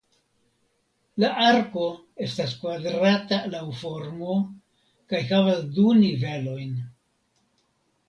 [1.23, 1.83] La arko
[2.29, 4.41] estas kvadrata laŭ formo
[5.15, 6.79] kaj havas du nivelojn.